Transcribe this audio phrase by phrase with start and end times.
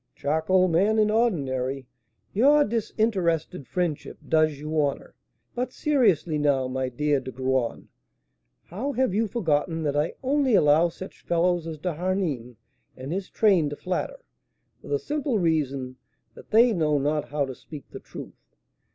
[0.15, 1.85] "Charcoal man in ordinary,
[2.33, 5.13] your disinterested friendship does you honour.
[5.53, 7.85] But seriously now, my dear De Graün,
[8.63, 12.57] how have you forgotten that I only allow such fellows as D'Harneim
[12.97, 14.17] and his train to flatter,
[14.81, 15.97] for the simple reason
[16.33, 18.47] that they know not how to speak the truth?